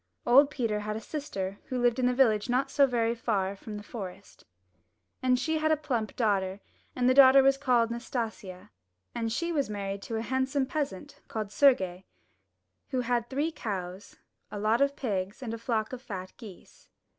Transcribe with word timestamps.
Old 0.25 0.49
Peter 0.49 0.79
had 0.79 0.95
a 0.95 0.99
sister 0.99 1.59
who 1.65 1.77
lived 1.79 1.99
in 1.99 2.07
the 2.07 2.13
village 2.15 2.49
not 2.49 2.71
so 2.71 2.87
very 2.87 3.13
far 3.13 3.49
away 3.49 3.55
from 3.55 3.77
the 3.77 3.83
forest. 3.83 4.45
And 5.21 5.37
she 5.37 5.59
had 5.59 5.71
a 5.71 5.77
plump 5.77 6.15
daughter, 6.15 6.59
and 6.95 7.07
the 7.07 7.13
daughter 7.13 7.43
was 7.43 7.55
called 7.55 7.91
Nas 7.91 8.09
tasia, 8.09 8.71
and 9.13 9.31
she 9.31 9.51
was 9.51 9.69
married 9.69 10.01
to 10.01 10.15
a 10.15 10.23
handsome 10.23 10.65
peasant 10.65 11.21
called 11.27 11.49
Sergie, 11.51 12.05
who 12.89 13.01
had 13.01 13.29
three 13.29 13.51
cows, 13.51 14.15
a 14.49 14.57
lot 14.57 14.81
of 14.81 14.95
pigs, 14.95 15.43
and 15.43 15.53
a 15.53 15.59
flock 15.59 15.93
of 15.93 16.01
fat 16.01 16.33
geese. 16.35 16.89